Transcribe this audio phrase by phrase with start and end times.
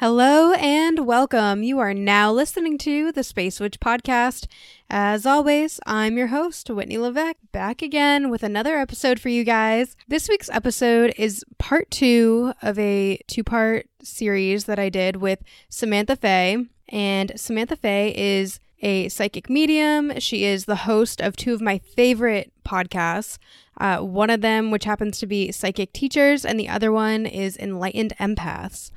[0.00, 1.62] Hello and welcome.
[1.62, 4.46] You are now listening to the Space Witch podcast.
[4.90, 9.96] As always, I'm your host, Whitney Levesque, back again with another episode for you guys.
[10.06, 15.42] This week's episode is part two of a two part series that I did with
[15.70, 16.66] Samantha Fey.
[16.90, 20.20] And Samantha Fey is a psychic medium.
[20.20, 23.38] She is the host of two of my favorite podcasts.
[23.80, 27.56] Uh, one of them, which happens to be Psychic Teachers, and the other one is
[27.56, 28.90] Enlightened Empaths.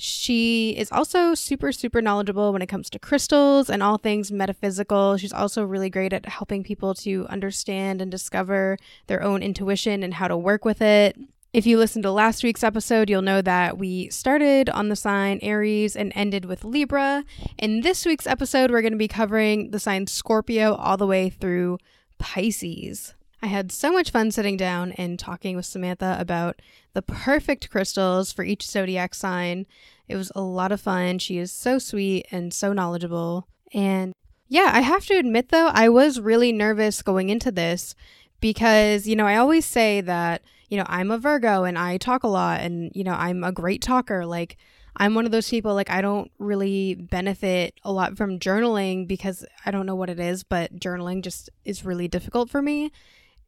[0.00, 5.16] She is also super, super knowledgeable when it comes to crystals and all things metaphysical.
[5.16, 10.14] She's also really great at helping people to understand and discover their own intuition and
[10.14, 11.16] how to work with it.
[11.52, 15.40] If you listened to last week's episode, you'll know that we started on the sign
[15.42, 17.24] Aries and ended with Libra.
[17.58, 21.28] In this week's episode, we're going to be covering the sign Scorpio all the way
[21.28, 21.78] through
[22.18, 23.14] Pisces.
[23.40, 26.60] I had so much fun sitting down and talking with Samantha about
[26.92, 29.66] the perfect crystals for each zodiac sign.
[30.08, 31.18] It was a lot of fun.
[31.18, 33.46] She is so sweet and so knowledgeable.
[33.72, 34.12] And
[34.48, 37.94] yeah, I have to admit though, I was really nervous going into this
[38.40, 42.24] because, you know, I always say that, you know, I'm a Virgo and I talk
[42.24, 44.26] a lot and, you know, I'm a great talker.
[44.26, 44.56] Like,
[44.96, 49.44] I'm one of those people, like, I don't really benefit a lot from journaling because
[49.64, 52.90] I don't know what it is, but journaling just is really difficult for me.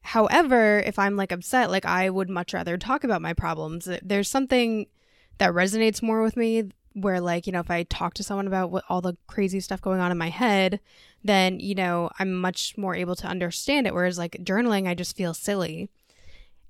[0.03, 3.89] However, if I'm like upset, like I would much rather talk about my problems.
[4.03, 4.87] There's something
[5.39, 8.71] that resonates more with me where like, you know, if I talk to someone about
[8.71, 10.81] what all the crazy stuff going on in my head,
[11.23, 15.17] then, you know, I'm much more able to understand it whereas like journaling I just
[15.17, 15.89] feel silly.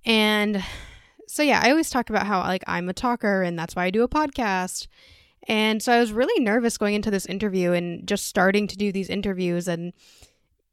[0.04, 0.62] And
[1.26, 3.90] so yeah, I always talk about how like I'm a talker and that's why I
[3.90, 4.88] do a podcast.
[5.48, 8.92] And so I was really nervous going into this interview and just starting to do
[8.92, 9.92] these interviews and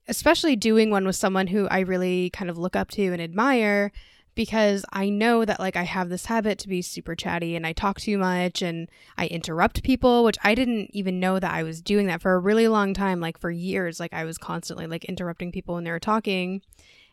[0.08, 3.91] especially doing one with someone who I really kind of look up to and admire
[4.38, 7.73] because I know that like I have this habit to be super chatty and I
[7.73, 11.81] talk too much and I interrupt people, which I didn't even know that I was
[11.81, 14.00] doing that for a really long time, like for years.
[14.00, 16.61] Like I was constantly like interrupting people when they were talking.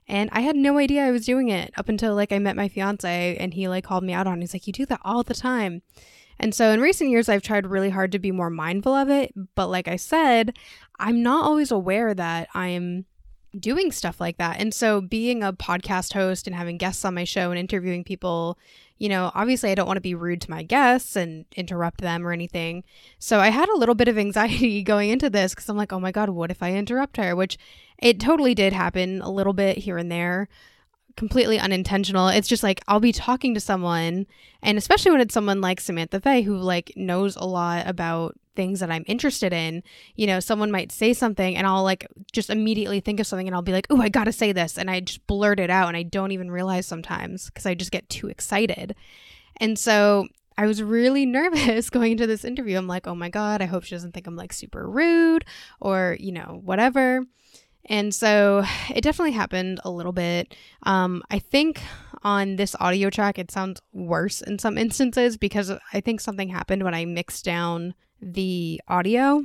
[0.07, 2.69] And I had no idea I was doing it up until like I met my
[2.69, 4.43] fiance and he like called me out on it.
[4.43, 5.81] He's like, You do that all the time.
[6.39, 9.33] And so in recent years, I've tried really hard to be more mindful of it.
[9.55, 10.57] But like I said,
[10.99, 13.07] I'm not always aware that I'm
[13.59, 14.59] doing stuff like that.
[14.59, 18.59] And so being a podcast host and having guests on my show and interviewing people,
[18.99, 22.27] you know, obviously I don't want to be rude to my guests and interrupt them
[22.27, 22.85] or anything.
[23.19, 26.01] So I had a little bit of anxiety going into this because I'm like, oh
[26.01, 27.37] my God, what if I interrupt her?
[27.37, 27.59] Which
[27.99, 30.49] it totally did happen a little bit here and there
[31.17, 32.29] completely unintentional.
[32.29, 34.27] It's just like I'll be talking to someone,
[34.63, 38.81] and especially when it's someone like Samantha Fey who like knows a lot about things
[38.81, 39.83] that I'm interested in.
[40.15, 43.55] You know, someone might say something, and I'll like just immediately think of something, and
[43.55, 45.97] I'll be like, "Oh, I gotta say this," and I just blurt it out, and
[45.97, 48.95] I don't even realize sometimes because I just get too excited.
[49.59, 52.77] And so I was really nervous going into this interview.
[52.77, 55.45] I'm like, "Oh my god, I hope she doesn't think I'm like super rude
[55.81, 57.25] or you know whatever."
[57.87, 58.65] And so
[58.95, 60.55] it definitely happened a little bit.
[60.85, 61.81] Um, I think
[62.23, 66.83] on this audio track, it sounds worse in some instances because I think something happened
[66.83, 69.45] when I mixed down the audio.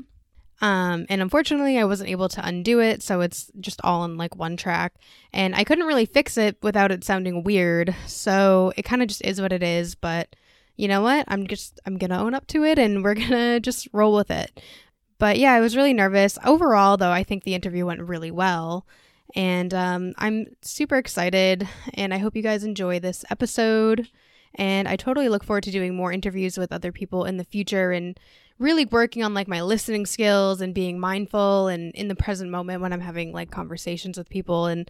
[0.61, 4.35] Um, and unfortunately, I wasn't able to undo it, so it's just all in like
[4.35, 4.93] one track.
[5.31, 9.23] And I couldn't really fix it without it sounding weird, so it kind of just
[9.23, 9.95] is what it is.
[9.95, 10.35] But
[10.75, 11.25] you know what?
[11.29, 14.61] I'm just I'm gonna own up to it, and we're gonna just roll with it.
[15.19, 16.39] But yeah, I was really nervous.
[16.45, 18.87] Overall, though, I think the interview went really well.
[19.35, 24.09] And um, I'm super excited, and I hope you guys enjoy this episode.
[24.55, 27.91] And I totally look forward to doing more interviews with other people in the future
[27.91, 28.19] and
[28.57, 32.81] really working on like my listening skills and being mindful and in the present moment
[32.81, 34.65] when I'm having like conversations with people.
[34.65, 34.89] And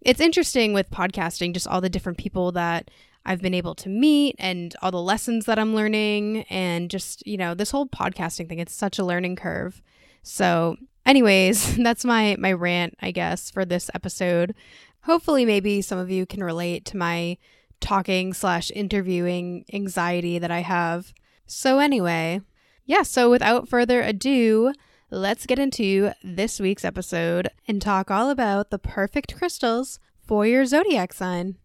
[0.00, 2.90] it's interesting with podcasting, just all the different people that
[3.26, 7.36] I've been able to meet and all the lessons that I'm learning and just, you
[7.36, 9.82] know, this whole podcasting thing, it's such a learning curve.
[10.22, 14.54] So, anyways, that's my my rant, I guess, for this episode.
[15.02, 17.36] Hopefully maybe some of you can relate to my
[17.80, 21.12] talking slash interviewing anxiety that I have.
[21.46, 22.40] So anyway,
[22.84, 24.72] yeah, so without further ado,
[25.10, 30.64] let's get into this week's episode and talk all about the perfect crystals for your
[30.66, 31.56] zodiac sign.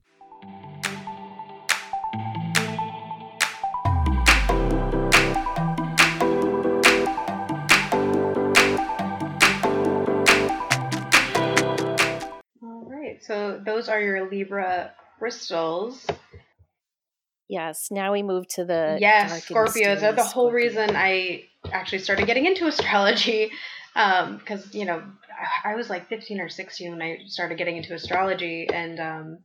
[13.21, 16.05] So those are your Libra crystals.
[17.47, 17.89] Yes.
[17.91, 19.99] Now we move to the yes Scorpios.
[19.99, 23.51] That's the whole reason I actually started getting into astrology,
[23.93, 25.03] because um, you know
[25.65, 29.39] I was like 15 or 16 when I started getting into astrology, and um,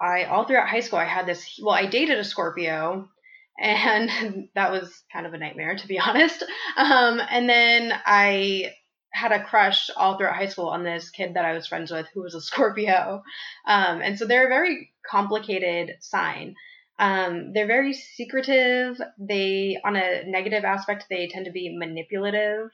[0.00, 1.60] I all throughout high school I had this.
[1.62, 3.08] Well, I dated a Scorpio,
[3.60, 6.42] and that was kind of a nightmare to be honest.
[6.76, 8.72] Um, and then I
[9.14, 12.08] had a crush all throughout high school on this kid that I was friends with
[12.12, 13.22] who was a Scorpio.
[13.66, 16.56] Um, and so they're a very complicated sign.
[16.98, 19.00] Um, they're very secretive.
[19.18, 22.70] They, on a negative aspect, they tend to be manipulative.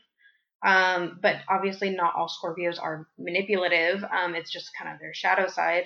[0.64, 4.02] Um, but obviously, not all Scorpios are manipulative.
[4.04, 5.84] Um, it's just kind of their shadow side.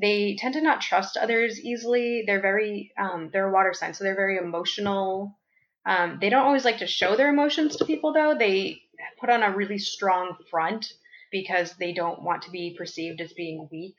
[0.00, 2.24] They tend to not trust others easily.
[2.26, 5.38] They're very, um, they're a water sign, so they're very emotional.
[5.84, 8.36] Um, they don't always like to show their emotions to people, though.
[8.38, 8.82] They
[9.18, 10.92] put on a really strong front
[11.30, 13.96] because they don't want to be perceived as being weak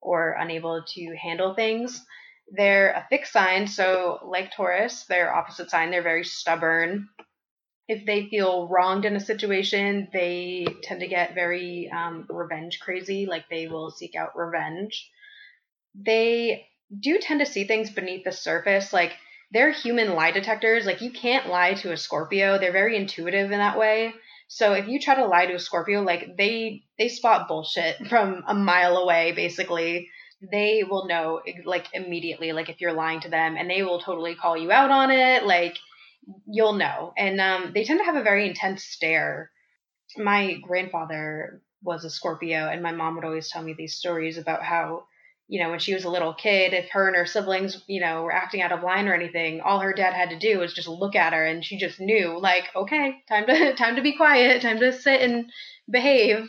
[0.00, 2.04] or unable to handle things.
[2.52, 7.08] They're a fixed sign, so like Taurus, their opposite sign, they're very stubborn.
[7.88, 13.26] If they feel wronged in a situation, they tend to get very um, revenge crazy,
[13.26, 15.10] like they will seek out revenge.
[15.94, 19.12] They do tend to see things beneath the surface, like
[19.52, 20.86] they're human lie detectors.
[20.86, 22.58] Like you can't lie to a Scorpio.
[22.58, 24.12] They're very intuitive in that way.
[24.52, 28.42] So if you try to lie to a Scorpio, like they they spot bullshit from
[28.48, 30.10] a mile away basically.
[30.50, 34.34] They will know like immediately like if you're lying to them and they will totally
[34.34, 35.76] call you out on it, like
[36.48, 37.12] you'll know.
[37.16, 39.52] And um they tend to have a very intense stare.
[40.16, 44.64] My grandfather was a Scorpio and my mom would always tell me these stories about
[44.64, 45.04] how
[45.50, 48.22] you know, when she was a little kid, if her and her siblings, you know,
[48.22, 50.86] were acting out of line or anything, all her dad had to do was just
[50.86, 54.62] look at her and she just knew, like, okay, time to time to be quiet,
[54.62, 55.50] time to sit and
[55.90, 56.46] behave.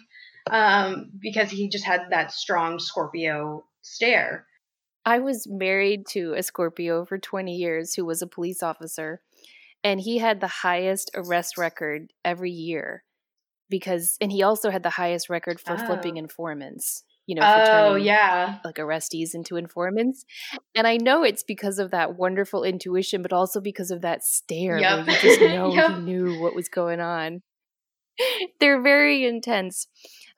[0.50, 4.46] Um, because he just had that strong Scorpio stare.
[5.04, 9.22] I was married to a Scorpio for 20 years who was a police officer,
[9.84, 13.04] and he had the highest arrest record every year
[13.68, 15.86] because and he also had the highest record for oh.
[15.88, 18.60] flipping informants you know, for oh, yeah.
[18.66, 20.26] like arrestees into informants.
[20.76, 24.80] And I know it's because of that wonderful intuition, but also because of that stare
[24.80, 25.06] yep.
[25.06, 25.92] where you just know yep.
[25.92, 27.42] he knew what was going on.
[28.60, 29.88] They're very intense.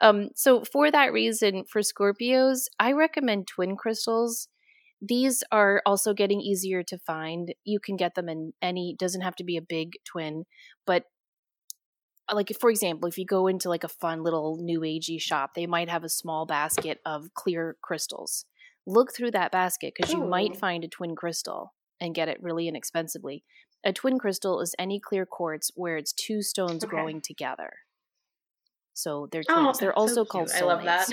[0.01, 4.47] Um, so for that reason, for Scorpios, I recommend twin crystals.
[5.01, 7.53] These are also getting easier to find.
[7.63, 10.45] You can get them in any doesn't have to be a big twin,
[10.86, 11.06] but
[12.35, 15.68] like for example if you go into like a fun little new agey shop they
[15.68, 18.45] might have a small basket of clear crystals.
[18.85, 22.68] Look through that basket because you might find a twin crystal and get it really
[22.68, 23.45] inexpensively.
[23.85, 26.89] A twin crystal is any clear quartz where it's two stones okay.
[26.89, 27.71] growing together.
[28.94, 29.77] So they're oh, twins.
[29.77, 30.62] Oh, they're also so called soulmates.
[30.62, 31.09] i love that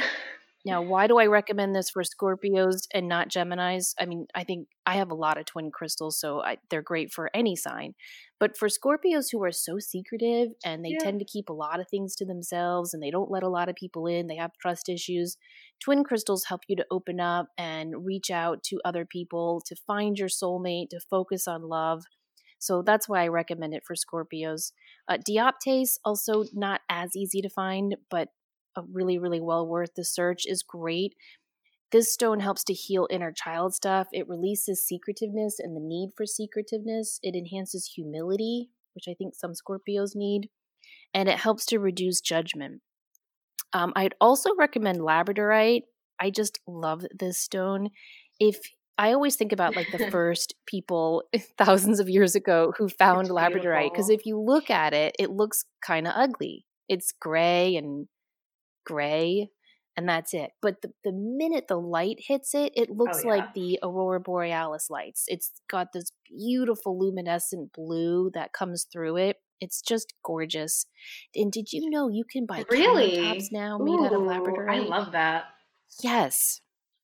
[0.66, 3.94] Now, why do I recommend this for Scorpios and not Geminis?
[3.98, 7.12] I mean, I think I have a lot of twin crystals, so I, they're great
[7.12, 7.94] for any sign.
[8.38, 10.98] But for Scorpios who are so secretive and they yeah.
[10.98, 13.70] tend to keep a lot of things to themselves and they don't let a lot
[13.70, 15.38] of people in, they have trust issues,
[15.82, 20.18] twin crystals help you to open up and reach out to other people, to find
[20.18, 22.04] your soulmate, to focus on love.
[22.58, 24.72] So that's why I recommend it for Scorpios.
[25.08, 28.28] Uh, Dioptase, also not as easy to find, but
[28.90, 31.14] really, really well worth the search, is great.
[31.92, 34.06] This stone helps to heal inner child stuff.
[34.12, 37.18] It releases secretiveness and the need for secretiveness.
[37.22, 40.50] It enhances humility, which I think some Scorpios need.
[41.12, 42.80] And it helps to reduce judgment.
[43.72, 45.82] Um, I'd also recommend labradorite.
[46.20, 47.88] I just love this stone.
[48.38, 48.58] If
[48.96, 51.24] I always think about like the first people
[51.58, 55.64] thousands of years ago who found labradorite because if you look at it, it looks
[55.84, 56.66] kind of ugly.
[56.88, 58.06] It's gray and
[58.90, 59.50] gray
[59.96, 60.52] and that's it.
[60.62, 63.34] But the, the minute the light hits it, it oh, looks oh, yeah.
[63.34, 65.24] like the aurora borealis lights.
[65.26, 69.36] It's got this beautiful luminescent blue that comes through it.
[69.60, 70.86] It's just gorgeous.
[71.34, 73.16] And did you know you can buy really?
[73.20, 74.70] tops now made out of labradorite?
[74.70, 75.44] I love that.
[76.02, 76.60] Yes.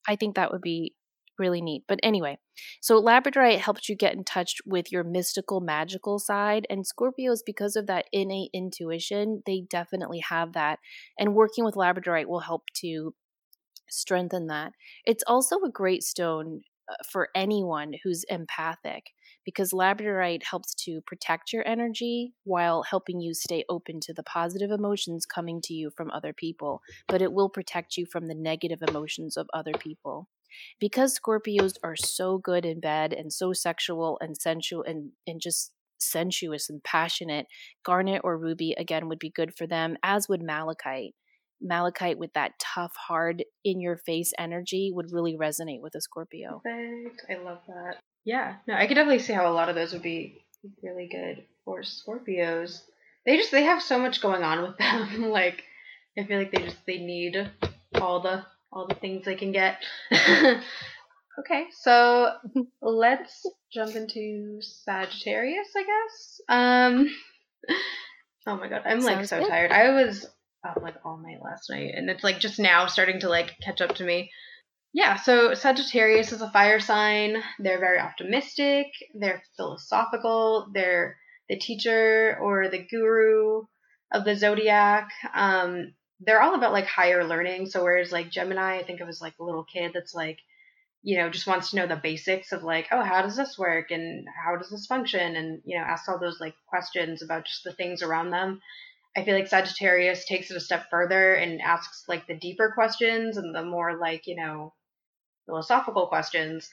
[0.08, 0.94] I think that would be
[1.38, 1.84] really neat.
[1.88, 2.38] But anyway,
[2.80, 6.66] so Labradorite helps you get in touch with your mystical, magical side.
[6.70, 10.78] And Scorpios, because of that innate intuition, they definitely have that.
[11.18, 13.14] And working with Labradorite will help to
[13.88, 14.72] strengthen that.
[15.04, 19.06] It's also a great stone uh, for anyone who's empathic
[19.44, 24.70] because labradorite helps to protect your energy while helping you stay open to the positive
[24.70, 28.82] emotions coming to you from other people but it will protect you from the negative
[28.86, 30.28] emotions of other people
[30.80, 35.72] because Scorpios are so good in bed and so sexual and sensual and, and just
[35.98, 37.46] sensuous and passionate,
[37.84, 41.14] garnet or ruby again would be good for them, as would malachite.
[41.60, 46.60] Malachite with that tough, hard, in your face energy would really resonate with a Scorpio.
[46.62, 47.22] Perfect.
[47.30, 47.96] I love that.
[48.24, 48.56] Yeah.
[48.66, 50.42] No, I could definitely see how a lot of those would be
[50.82, 52.82] really good for Scorpios.
[53.24, 55.30] They just they have so much going on with them.
[55.30, 55.62] like
[56.18, 57.50] I feel like they just they need
[57.94, 59.82] all the all the things they can get.
[61.38, 62.32] Okay, so
[62.80, 66.40] let's jump into Sagittarius, I guess.
[66.48, 67.08] Um,
[68.46, 69.48] oh my god, I'm like Sounds so good.
[69.48, 69.70] tired.
[69.70, 70.24] I was
[70.66, 73.82] up like all night last night, and it's like just now starting to like catch
[73.82, 74.30] up to me.
[74.94, 77.42] Yeah, so Sagittarius is a fire sign.
[77.58, 78.86] They're very optimistic.
[79.14, 80.68] They're philosophical.
[80.72, 81.18] They're
[81.50, 83.64] the teacher or the guru
[84.10, 85.10] of the zodiac.
[85.34, 87.66] Um, they're all about like higher learning.
[87.66, 90.38] So whereas like Gemini, I think it was like a little kid that's like,
[91.02, 93.90] you know, just wants to know the basics of like, oh, how does this work
[93.90, 97.62] and how does this function, and you know, asks all those like questions about just
[97.64, 98.60] the things around them.
[99.16, 103.36] I feel like Sagittarius takes it a step further and asks like the deeper questions
[103.36, 104.74] and the more like, you know,
[105.46, 106.68] philosophical questions.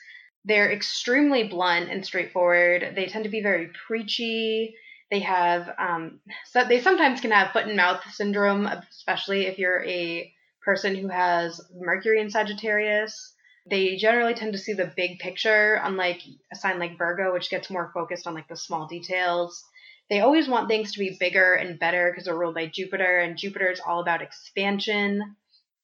[0.46, 2.94] They're extremely blunt and straightforward.
[2.96, 4.76] They tend to be very preachy.
[5.13, 9.84] They have, um, so they sometimes can have foot and mouth syndrome, especially if you're
[9.86, 10.34] a
[10.65, 13.36] person who has Mercury in Sagittarius.
[13.70, 17.70] They generally tend to see the big picture, unlike a sign like Virgo, which gets
[17.70, 19.63] more focused on like the small details.
[20.10, 23.38] They always want things to be bigger and better because they're ruled by Jupiter, and
[23.38, 25.36] Jupiter is all about expansion.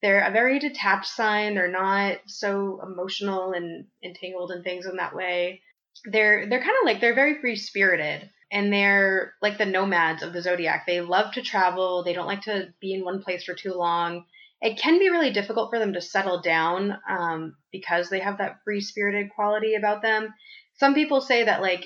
[0.01, 1.53] They're a very detached sign.
[1.53, 5.62] They're not so emotional and entangled in things in that way.
[6.03, 10.34] They're they're kind of like they're very free spirited and they're like the nomads of
[10.34, 10.86] the zodiac.
[10.86, 12.03] They love to travel.
[12.03, 14.25] They don't like to be in one place for too long.
[14.62, 18.60] It can be really difficult for them to settle down um, because they have that
[18.63, 20.34] free spirited quality about them.
[20.77, 21.86] Some people say that like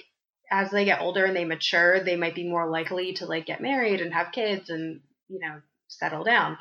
[0.52, 3.62] as they get older and they mature, they might be more likely to like get
[3.62, 6.58] married and have kids and you know settle down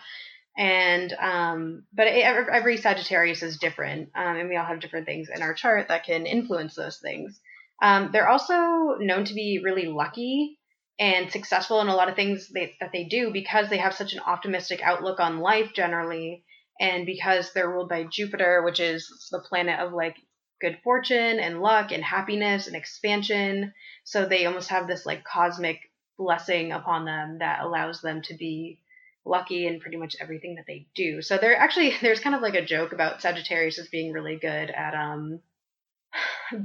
[0.57, 5.41] and um, but every Sagittarius is different, um, and we all have different things in
[5.41, 7.41] our chart that can influence those things.
[7.83, 10.61] Um, they're also known to be really lucky
[11.01, 14.13] and successful in a lot of things they, that they do because they have such
[14.13, 16.45] an optimistic outlook on life generally,
[16.81, 20.17] and because they're ruled by Jupiter, which is the planet of like
[20.61, 23.75] good fortune and luck and happiness and expansion.
[24.05, 25.79] So they almost have this like cosmic
[26.17, 28.79] blessing upon them that allows them to be
[29.25, 31.21] lucky in pretty much everything that they do.
[31.21, 34.71] So they're actually there's kind of like a joke about Sagittarius as being really good
[34.71, 35.41] at um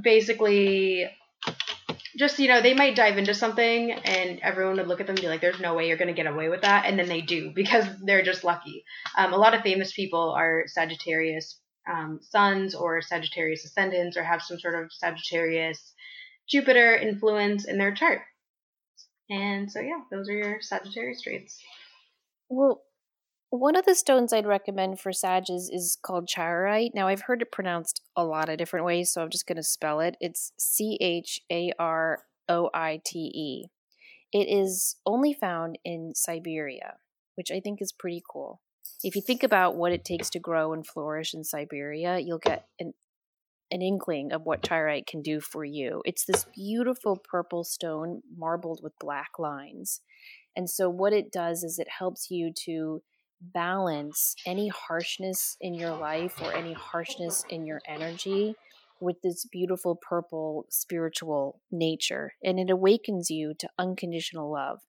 [0.02, 1.08] basically
[2.16, 5.22] just you know they might dive into something and everyone would look at them and
[5.22, 7.20] be like there's no way you're going to get away with that and then they
[7.20, 8.84] do because they're just lucky.
[9.16, 14.42] Um, a lot of famous people are sagittarius um, sons or sagittarius ascendants or have
[14.42, 15.94] some sort of sagittarius
[16.48, 18.20] jupiter influence in their chart.
[19.30, 21.58] And so yeah those are your sagittarius traits.
[22.50, 22.82] Well,
[23.50, 26.92] one of the stones I'd recommend for Sages is called Charoite.
[26.94, 29.62] Now, I've heard it pronounced a lot of different ways, so I'm just going to
[29.62, 30.16] spell it.
[30.20, 33.70] It's C H A R O I T E.
[34.32, 36.96] It is only found in Siberia,
[37.36, 38.60] which I think is pretty cool.
[39.02, 42.66] If you think about what it takes to grow and flourish in Siberia, you'll get
[42.78, 42.92] an
[43.70, 46.02] an inkling of what charoite can do for you.
[46.06, 50.00] It's this beautiful purple stone marbled with black lines.
[50.56, 53.02] And so, what it does is it helps you to
[53.40, 58.54] balance any harshness in your life or any harshness in your energy
[59.00, 62.32] with this beautiful purple spiritual nature.
[62.42, 64.80] And it awakens you to unconditional love.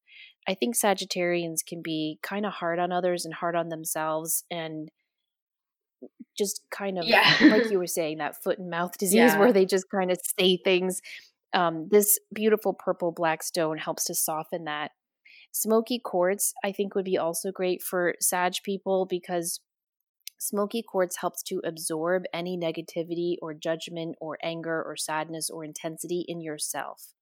[0.47, 4.89] I think Sagittarians can be kind of hard on others and hard on themselves and
[6.37, 7.35] just kind of yeah.
[7.41, 9.37] like you were saying that foot and mouth disease yeah.
[9.37, 11.01] where they just kind of say things
[11.53, 14.91] um, this beautiful purple black stone helps to soften that
[15.51, 19.59] Smoky quartz, I think, would be also great for Sag people because
[20.37, 26.23] smoky quartz helps to absorb any negativity or judgment or anger or sadness or intensity
[26.27, 27.13] in yourself.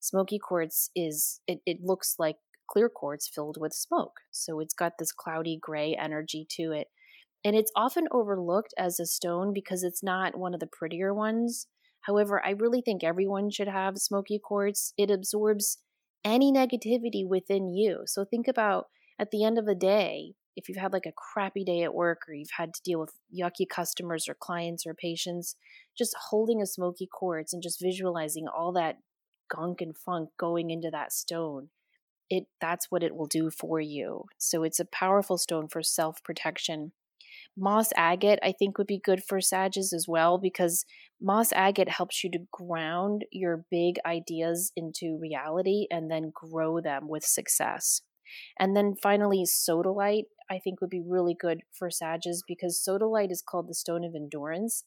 [0.00, 2.36] Smoky quartz is, it, it looks like
[2.70, 4.20] clear quartz filled with smoke.
[4.30, 6.88] So it's got this cloudy gray energy to it.
[7.44, 11.66] And it's often overlooked as a stone because it's not one of the prettier ones.
[12.02, 14.94] However, I really think everyone should have smoky quartz.
[14.96, 15.78] It absorbs
[16.24, 18.02] any negativity within you.
[18.06, 18.86] So think about
[19.18, 22.22] at the end of the day, if you've had like a crappy day at work
[22.28, 25.56] or you've had to deal with yucky customers or clients or patients,
[25.96, 28.96] just holding a smoky quartz and just visualizing all that
[29.50, 31.68] gunk and funk going into that stone,
[32.28, 34.24] it that's what it will do for you.
[34.38, 36.92] So it's a powerful stone for self-protection.
[37.56, 40.84] Moss agate, I think, would be good for Sages as well because
[41.20, 47.08] moss agate helps you to ground your big ideas into reality and then grow them
[47.08, 48.02] with success.
[48.58, 53.42] And then finally, sodalite, I think, would be really good for Sages because sodalite is
[53.42, 54.84] called the stone of endurance.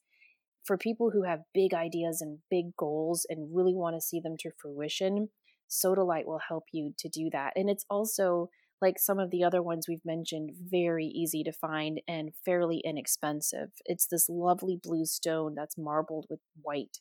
[0.65, 4.35] For people who have big ideas and big goals and really want to see them
[4.39, 5.29] to fruition,
[5.69, 7.53] sodalite will help you to do that.
[7.55, 8.49] And it's also
[8.81, 13.69] like some of the other ones we've mentioned, very easy to find and fairly inexpensive.
[13.85, 16.99] It's this lovely blue stone that's marbled with white.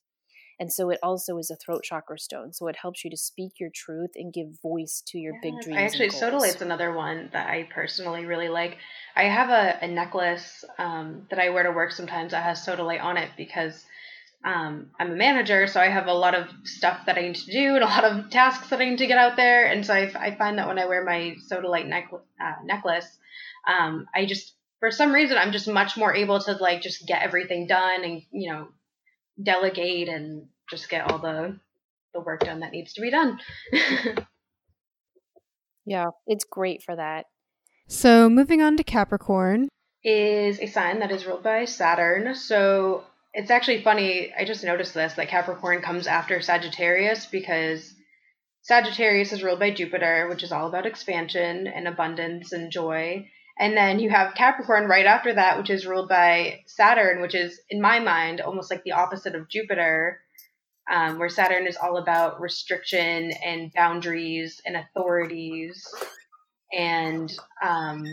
[0.60, 2.52] And so it also is a throat chakra stone.
[2.52, 5.60] So it helps you to speak your truth and give voice to your yes, big
[5.62, 5.78] dreams.
[5.78, 8.78] I actually, sodalite's another one that I personally really like.
[9.16, 13.02] I have a, a necklace um, that I wear to work sometimes that has sodalite
[13.02, 13.84] on it because
[14.44, 17.50] um, I'm a manager, so I have a lot of stuff that I need to
[17.50, 19.66] do and a lot of tasks that I need to get out there.
[19.66, 23.06] And so I, I find that when I wear my sodalite neck, uh, necklace,
[23.66, 27.22] um, I just for some reason I'm just much more able to like just get
[27.22, 28.68] everything done and you know
[29.42, 31.58] delegate and just get all the
[32.12, 33.40] the work done that needs to be done.
[35.86, 37.26] yeah, it's great for that.
[37.88, 39.68] So moving on to Capricorn
[40.04, 42.34] is a sign that is ruled by Saturn.
[42.34, 44.32] So it's actually funny.
[44.38, 47.92] I just noticed this that Capricorn comes after Sagittarius because
[48.62, 53.28] Sagittarius is ruled by Jupiter, which is all about expansion and abundance and joy.
[53.58, 57.60] And then you have Capricorn right after that, which is ruled by Saturn, which is,
[57.68, 60.20] in my mind, almost like the opposite of Jupiter,
[60.90, 65.86] um, where Saturn is all about restriction and boundaries and authorities
[66.72, 68.04] and um,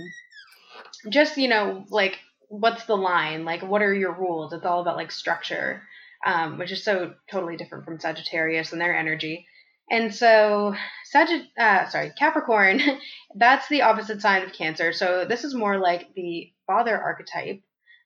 [1.10, 2.20] just, you know, like
[2.52, 3.46] what's the line?
[3.46, 4.52] Like, what are your rules?
[4.52, 5.82] It's all about like structure,
[6.26, 9.48] um, which is so totally different from Sagittarius and their energy.
[9.90, 10.76] And so,
[11.14, 12.82] Sagitt, uh, sorry, Capricorn,
[13.36, 14.94] that's the opposite sign of Cancer.
[14.94, 17.62] So this is more like the father archetype.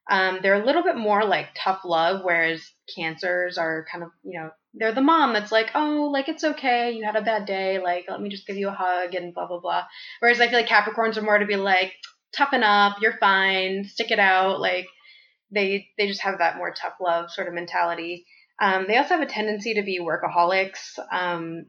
[0.10, 2.64] Um, they're a little bit more like tough love, whereas
[2.96, 6.92] Cancers are kind of, you know, they're the mom that's like, oh, like it's okay,
[6.92, 9.48] you had a bad day, like let me just give you a hug and blah
[9.48, 9.84] blah blah.
[10.20, 11.94] Whereas I feel like Capricorns are more to be like,
[12.36, 14.60] toughen up, you're fine, stick it out.
[14.60, 14.88] Like
[15.52, 18.26] they they just have that more tough love sort of mentality.
[18.62, 20.98] Um, they also have a tendency to be workaholics.
[21.12, 21.66] Um,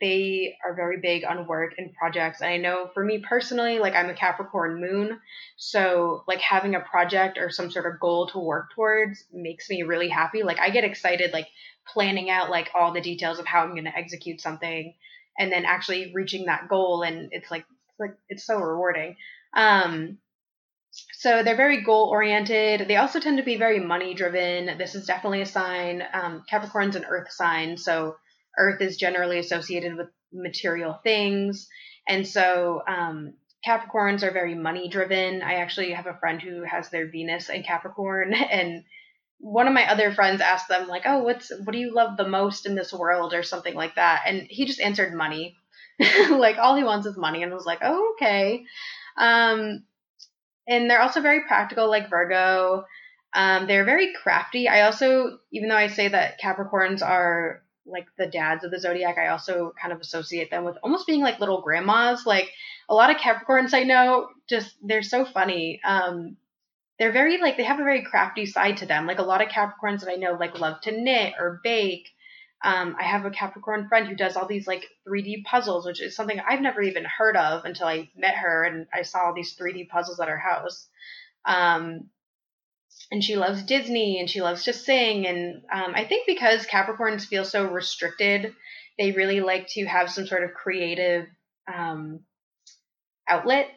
[0.00, 2.40] they are very big on work and projects.
[2.40, 5.20] And I know for me personally, like I'm a Capricorn moon,
[5.56, 9.84] so like having a project or some sort of goal to work towards makes me
[9.84, 10.42] really happy.
[10.42, 11.46] Like I get excited like
[11.86, 14.94] planning out like all the details of how I'm going to execute something
[15.38, 19.16] and then actually reaching that goal and it's like it's like it's so rewarding.
[19.54, 20.18] Um,
[21.14, 22.88] so they're very goal oriented.
[22.88, 24.76] They also tend to be very money driven.
[24.78, 26.02] This is definitely a sign.
[26.12, 28.16] Um, Capricorn's an earth sign, so
[28.58, 31.68] earth is generally associated with material things.
[32.08, 33.34] And so um,
[33.66, 35.42] Capricorns are very money driven.
[35.42, 38.84] I actually have a friend who has their Venus in Capricorn, and
[39.38, 42.28] one of my other friends asked them like, "Oh, what's what do you love the
[42.28, 45.56] most in this world?" or something like that, and he just answered money.
[46.30, 48.64] like all he wants is money, and I was like, "Oh, okay."
[49.16, 49.84] Um,
[50.66, 52.84] and they're also very practical, like Virgo.
[53.34, 54.68] Um, they're very crafty.
[54.68, 59.18] I also, even though I say that Capricorns are like the dads of the zodiac,
[59.18, 62.26] I also kind of associate them with almost being like little grandmas.
[62.26, 62.50] Like
[62.88, 65.80] a lot of Capricorns I know, just they're so funny.
[65.84, 66.36] Um,
[66.98, 69.06] they're very like they have a very crafty side to them.
[69.06, 72.08] Like a lot of Capricorns that I know like love to knit or bake
[72.64, 76.14] um, I have a Capricorn friend who does all these like 3D puzzles, which is
[76.14, 79.56] something I've never even heard of until I met her and I saw all these
[79.56, 80.88] 3D puzzles at her house.
[81.44, 82.08] Um,
[83.10, 85.26] and she loves Disney and she loves to sing.
[85.26, 88.54] And um, I think because Capricorns feel so restricted,
[88.98, 91.26] they really like to have some sort of creative
[91.72, 92.20] um,
[93.28, 93.68] outlet.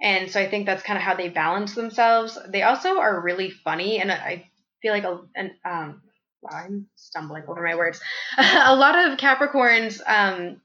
[0.00, 2.38] And so I think that's kind of how they balance themselves.
[2.48, 4.50] They also are really funny, and I
[4.80, 6.02] feel like a, an, um,
[6.48, 8.00] I'm stumbling over my words.
[8.38, 10.60] a lot of Capricorns, um,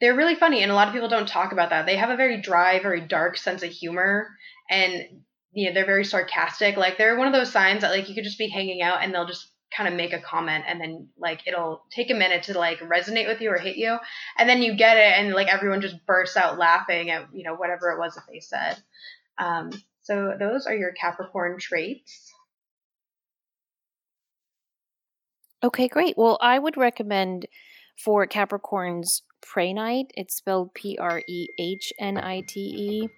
[0.00, 1.86] they're really funny, and a lot of people don't talk about that.
[1.86, 4.30] They have a very dry, very dark sense of humor,
[4.68, 6.76] and you know they're very sarcastic.
[6.76, 9.14] Like they're one of those signs that like you could just be hanging out and
[9.14, 12.58] they'll just kind of make a comment and then like it'll take a minute to
[12.58, 13.96] like resonate with you or hit you
[14.38, 17.54] and then you get it and like everyone just bursts out laughing at you know
[17.54, 18.76] whatever it was that they said
[19.38, 19.70] um,
[20.02, 22.31] so those are your capricorn traits
[25.64, 26.16] Okay, great.
[26.16, 27.46] Well, I would recommend
[27.96, 30.10] for Capricorn's Prehnite.
[30.14, 33.08] It's spelled P R E H N I T E.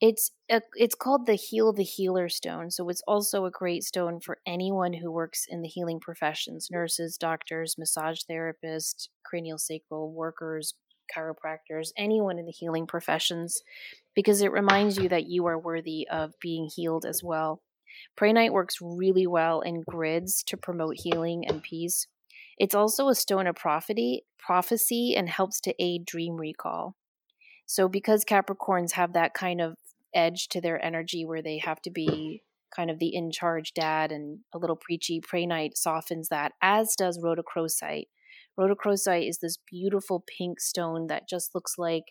[0.00, 4.20] It's a, it's called the Heal the Healer stone, so it's also a great stone
[4.20, 10.74] for anyone who works in the healing professions: nurses, doctors, massage therapists, cranial sacral workers,
[11.14, 13.62] chiropractors, anyone in the healing professions,
[14.14, 17.62] because it reminds you that you are worthy of being healed as well.
[18.18, 22.06] Prehnite works really well in grids to promote healing and peace.
[22.58, 26.96] It's also a stone of prophecy, prophecy and helps to aid dream recall.
[27.66, 29.74] So because Capricorns have that kind of
[30.14, 32.42] edge to their energy where they have to be
[32.74, 37.18] kind of the in charge dad and a little preachy, Prehnite softens that, as does
[37.22, 38.06] rhodochrosite.
[38.58, 42.04] Rhodochrosite is this beautiful pink stone that just looks like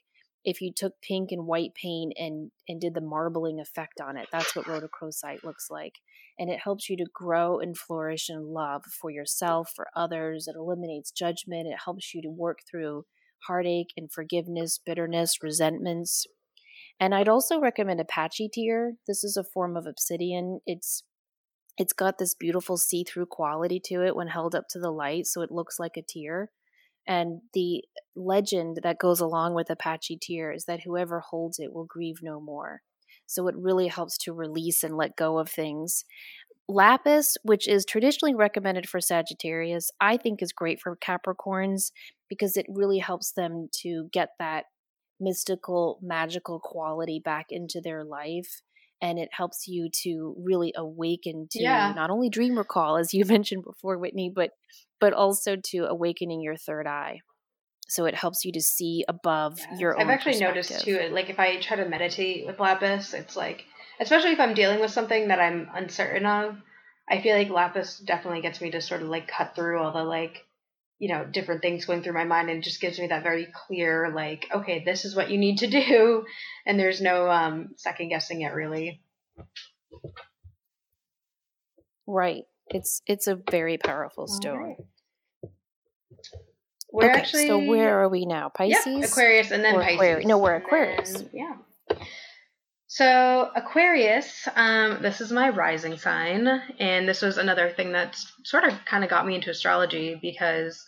[0.45, 4.27] if you took pink and white paint and and did the marbling effect on it
[4.31, 5.95] that's what rhodochrosite looks like
[6.37, 10.55] and it helps you to grow and flourish in love for yourself for others it
[10.55, 13.05] eliminates judgment it helps you to work through
[13.47, 16.25] heartache and forgiveness bitterness resentments
[16.99, 21.03] and i'd also recommend apache tear this is a form of obsidian it's
[21.77, 25.41] it's got this beautiful see-through quality to it when held up to the light so
[25.41, 26.51] it looks like a tear
[27.07, 27.83] and the
[28.15, 32.39] legend that goes along with Apache Tear is that whoever holds it will grieve no
[32.39, 32.81] more.
[33.27, 36.05] So it really helps to release and let go of things.
[36.67, 41.91] Lapis, which is traditionally recommended for Sagittarius, I think is great for Capricorns
[42.27, 44.65] because it really helps them to get that
[45.19, 48.61] mystical, magical quality back into their life.
[49.01, 51.93] And it helps you to really awaken to yeah.
[51.95, 54.51] not only dream recall, as you mentioned before, Whitney, but
[54.99, 57.19] but also to awakening your third eye.
[57.87, 59.79] So it helps you to see above yes.
[59.79, 63.63] your I've actually noticed too, like if I try to meditate with lapis, it's like,
[63.99, 66.57] especially if I'm dealing with something that I'm uncertain of,
[67.07, 70.03] I feel like lapis definitely gets me to sort of like cut through all the
[70.03, 70.45] like,
[70.97, 74.11] you know, different things going through my mind and just gives me that very clear,
[74.15, 76.25] like, okay, this is what you need to do.
[76.65, 79.01] And there's no um, second guessing it really.
[82.07, 82.45] Right.
[82.69, 84.75] It's it's a very powerful stone.
[86.91, 88.49] We're okay, actually so where are we now?
[88.49, 89.95] Pisces, Aquarius, and then Pisces.
[89.95, 90.25] Aquarius.
[90.25, 91.11] No, we're Aquarius.
[91.11, 91.97] Then, yeah.
[92.87, 96.47] So Aquarius, um, this is my rising sign,
[96.79, 100.81] and this was another thing that sort of kind of got me into astrology because,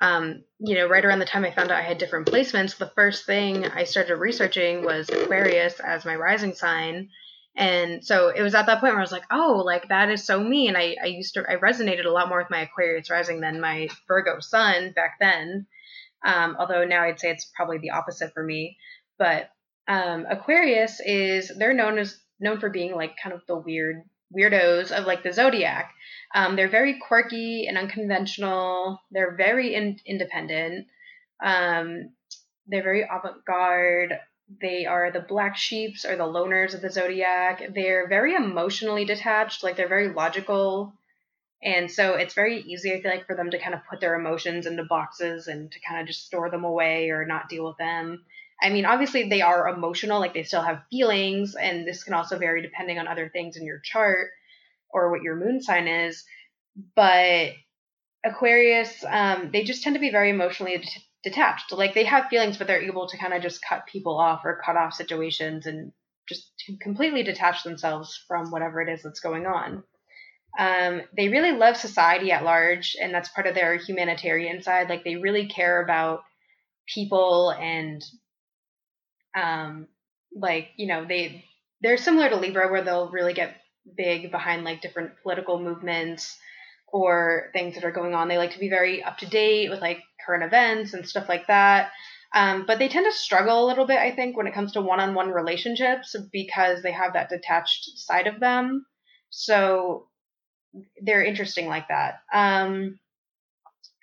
[0.00, 2.92] um, you know, right around the time I found out I had different placements, the
[2.94, 7.08] first thing I started researching was Aquarius as my rising sign,
[7.56, 10.24] and so it was at that point where I was like, oh, like that is
[10.24, 10.68] so me.
[10.68, 13.60] And I, I used to, I resonated a lot more with my Aquarius rising than
[13.60, 15.66] my Virgo sun back then.
[16.24, 18.76] Um, although now I'd say it's probably the opposite for me.
[19.18, 19.50] But
[19.88, 24.02] um, Aquarius is, they're known as, known for being like kind of the weird
[24.34, 25.92] weirdos of like the zodiac.
[26.34, 29.00] Um, they're very quirky and unconventional.
[29.10, 30.86] They're very in- independent.
[31.44, 32.12] Um,
[32.68, 34.12] they're very avant garde.
[34.58, 37.72] They are the black sheeps or the loners of the zodiac.
[37.72, 40.92] They're very emotionally detached, like they're very logical.
[41.62, 44.14] And so it's very easy, I feel like, for them to kind of put their
[44.14, 47.76] emotions into boxes and to kind of just store them away or not deal with
[47.76, 48.24] them.
[48.62, 52.38] I mean, obviously, they are emotional, like they still have feelings, and this can also
[52.38, 54.30] vary depending on other things in your chart
[54.88, 56.24] or what your moon sign is.
[56.94, 57.52] But
[58.24, 60.74] Aquarius, um, they just tend to be very emotionally
[61.22, 61.72] detached.
[61.72, 64.60] Like they have feelings, but they're able to kind of just cut people off or
[64.64, 65.92] cut off situations and
[66.28, 69.82] just completely detach themselves from whatever it is that's going on.
[70.58, 74.88] Um, they really love society at large, and that's part of their humanitarian side.
[74.88, 76.22] Like they really care about
[76.92, 78.02] people and,
[79.36, 79.86] um,
[80.34, 81.44] like you know they
[81.80, 83.56] they're similar to Libra, where they'll really get
[83.96, 86.36] big behind like different political movements
[86.92, 88.28] or things that are going on.
[88.28, 91.46] They like to be very up to date with like current events and stuff like
[91.46, 91.90] that.
[92.32, 94.80] Um, but they tend to struggle a little bit, I think, when it comes to
[94.80, 98.86] one on one relationships because they have that detached side of them.
[99.30, 100.06] So
[101.02, 102.20] they're interesting like that.
[102.32, 103.00] Um,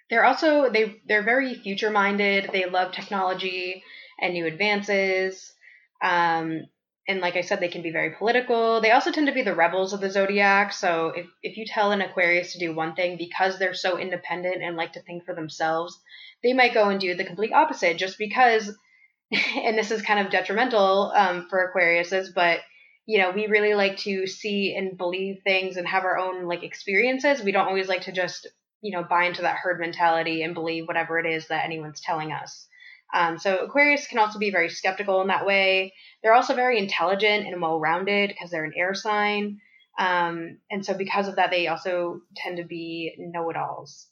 [0.09, 2.49] they're also they they're very future minded.
[2.51, 3.83] They love technology
[4.19, 5.53] and new advances.
[6.01, 6.61] Um,
[7.07, 8.81] and like I said, they can be very political.
[8.81, 10.73] They also tend to be the rebels of the zodiac.
[10.73, 14.61] So if, if you tell an Aquarius to do one thing because they're so independent
[14.61, 15.97] and like to think for themselves,
[16.43, 18.75] they might go and do the complete opposite just because,
[19.31, 22.59] and this is kind of detrimental um, for Aquariuses, but
[23.07, 26.63] you know, we really like to see and believe things and have our own like
[26.63, 27.41] experiences.
[27.41, 28.47] We don't always like to just,
[28.81, 32.33] you know, buy into that herd mentality and believe whatever it is that anyone's telling
[32.33, 32.67] us.
[33.13, 35.93] Um, so Aquarius can also be very skeptical in that way.
[36.21, 39.59] They're also very intelligent and well rounded because they're an air sign.
[39.97, 44.07] Um, and so because of that, they also tend to be know it alls.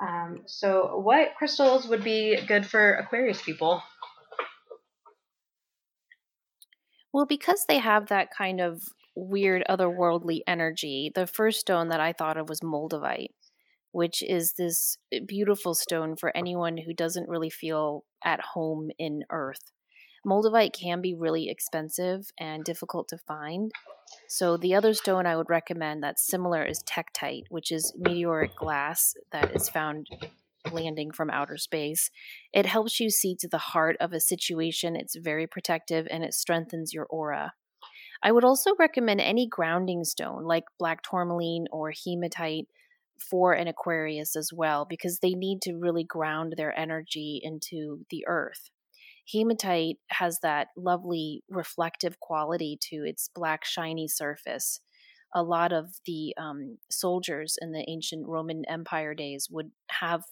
[0.00, 3.82] Um, so, what crystals would be good for Aquarius people?
[7.12, 8.82] Well, because they have that kind of
[9.14, 13.30] weird otherworldly energy, the first stone that I thought of was Moldavite
[13.94, 19.22] which is this eh, beautiful stone for anyone who doesn't really feel at home in
[19.30, 19.70] earth.
[20.26, 23.70] Moldavite can be really expensive and difficult to find.
[24.28, 29.14] So, the other stone I would recommend that's similar is Tektite, which is meteoric glass
[29.30, 30.08] that is found
[30.72, 32.10] landing from outer space.
[32.52, 36.34] It helps you see to the heart of a situation, it's very protective, and it
[36.34, 37.52] strengthens your aura.
[38.24, 42.66] I would also recommend any grounding stone like black tourmaline or hematite
[43.18, 48.24] for an Aquarius as well, because they need to really ground their energy into the
[48.26, 48.70] earth.
[49.32, 54.80] Hematite has that lovely reflective quality to its black, shiny surface.
[55.34, 60.24] A lot of the um, soldiers in the ancient Roman Empire days would have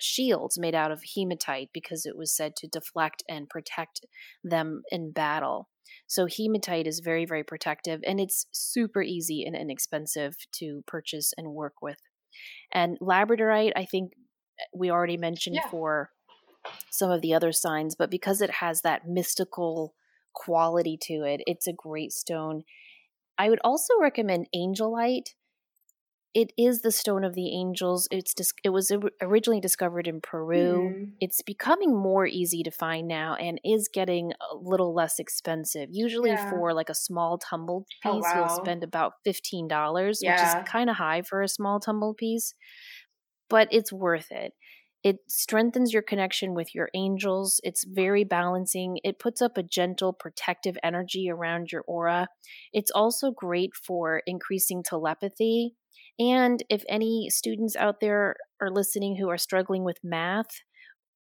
[0.00, 4.00] shields made out of hematite because it was said to deflect and protect
[4.44, 5.68] them in battle.
[6.06, 11.52] So hematite is very, very protective and it's super easy and inexpensive to purchase and
[11.52, 11.98] work with.
[12.72, 14.12] And labradorite, I think
[14.60, 15.68] eh, we already mentioned yeah.
[15.70, 16.10] for
[16.90, 19.94] some of the other signs, but because it has that mystical
[20.34, 22.62] quality to it, it's a great stone.
[23.38, 25.34] I would also recommend angelite
[26.36, 28.08] it is the stone of the angels.
[28.10, 30.92] It's dis- it was originally discovered in Peru.
[30.94, 31.12] Mm.
[31.18, 35.88] It's becoming more easy to find now and is getting a little less expensive.
[35.90, 36.50] Usually yeah.
[36.50, 38.46] for like a small tumbled oh, piece, oh, wow.
[38.48, 40.32] you'll spend about fifteen dollars, yeah.
[40.32, 42.52] which is kind of high for a small tumbled piece,
[43.48, 44.52] but it's worth it.
[45.02, 47.60] It strengthens your connection with your angels.
[47.62, 48.98] It's very balancing.
[49.04, 52.28] It puts up a gentle, protective energy around your aura.
[52.74, 55.76] It's also great for increasing telepathy
[56.18, 60.62] and if any students out there are listening who are struggling with math,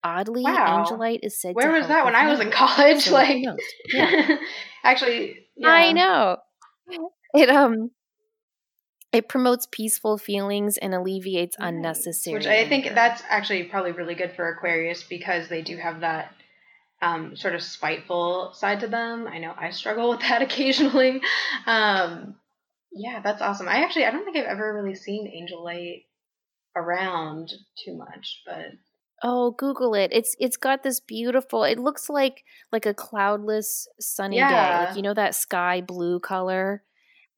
[0.04, 0.86] oddly, wow.
[0.86, 3.04] Angelite is said Where was that when I was in college?
[3.08, 3.44] So like,
[3.94, 4.38] yeah.
[4.84, 5.70] actually, yeah.
[5.70, 6.38] I know.
[7.34, 7.92] It um
[9.14, 11.70] it promotes peaceful feelings and alleviates nice.
[11.70, 16.02] unnecessary which i think that's actually probably really good for aquarius because they do have
[16.02, 16.34] that
[17.02, 21.22] um, sort of spiteful side to them i know i struggle with that occasionally
[21.66, 22.36] um,
[22.96, 23.68] yeah, that's awesome.
[23.68, 26.06] I actually I don't think I've ever really seen Angelite
[26.76, 27.54] around
[27.84, 28.74] too much, but
[29.26, 30.12] Oh, Google it.
[30.12, 31.64] It's it's got this beautiful.
[31.64, 34.50] It looks like like a cloudless sunny yeah.
[34.50, 34.86] day.
[34.86, 36.84] Like you know that sky blue color,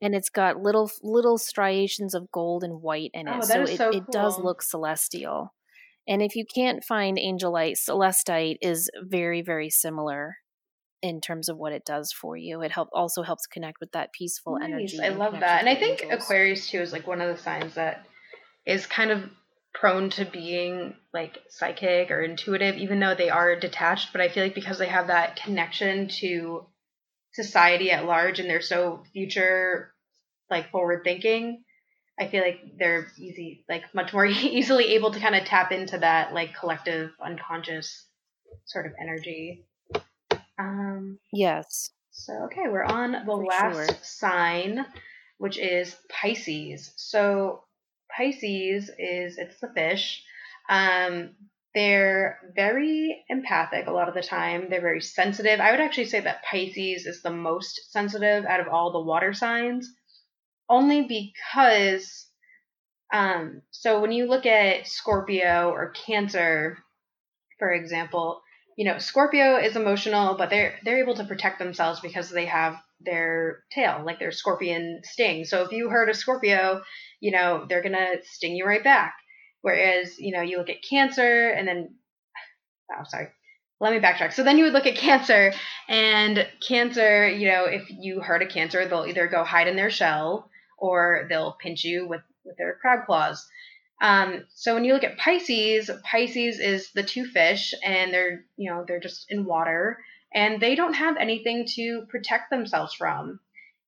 [0.02, 3.36] and it's got little little striations of gold and white in it.
[3.38, 4.02] Oh, so it so cool.
[4.02, 5.54] it does look celestial.
[6.08, 10.38] And if you can't find angelite, celestite is very very similar
[11.06, 12.62] in terms of what it does for you.
[12.62, 14.70] It help also helps connect with that peaceful nice.
[14.70, 15.00] energy.
[15.02, 15.60] I love that.
[15.60, 16.24] And I think angels.
[16.24, 18.06] Aquarius too is like one of the signs that
[18.66, 19.24] is kind of
[19.74, 24.44] prone to being like psychic or intuitive even though they are detached, but I feel
[24.44, 26.66] like because they have that connection to
[27.34, 29.94] society at large and they're so future
[30.50, 31.64] like forward thinking,
[32.20, 36.00] I feel like they're easy like much more easily able to kind of tap into
[36.00, 38.08] that like collective unconscious
[38.66, 39.66] sort of energy.
[40.58, 41.90] Um, yes.
[42.12, 43.98] So, okay, we're on the For last sure.
[44.02, 44.86] sign,
[45.38, 46.92] which is Pisces.
[46.96, 47.64] So,
[48.16, 50.24] Pisces is it's the fish.
[50.70, 51.32] Um,
[51.74, 54.70] they're very empathic a lot of the time.
[54.70, 55.60] They're very sensitive.
[55.60, 59.34] I would actually say that Pisces is the most sensitive out of all the water
[59.34, 59.92] signs,
[60.70, 62.28] only because.
[63.14, 66.78] Um, so when you look at Scorpio or Cancer,
[67.60, 68.42] for example,
[68.76, 72.76] you know, Scorpio is emotional, but they're they're able to protect themselves because they have
[73.00, 75.46] their tail, like their scorpion sting.
[75.46, 76.82] So if you hurt a Scorpio,
[77.20, 79.16] you know, they're gonna sting you right back.
[79.62, 81.96] Whereas, you know, you look at Cancer and then
[82.92, 83.28] oh sorry.
[83.82, 84.32] Let me backtrack.
[84.32, 85.54] So then you would look at Cancer
[85.90, 89.90] and Cancer, you know, if you hurt a Cancer, they'll either go hide in their
[89.90, 93.46] shell or they'll pinch you with, with their crab claws.
[94.02, 98.70] Um, so when you look at Pisces, Pisces is the two fish, and they're you
[98.70, 100.00] know they're just in water,
[100.34, 103.40] and they don't have anything to protect themselves from.